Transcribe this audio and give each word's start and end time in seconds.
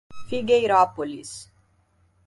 Figueirópolis 0.27 1.53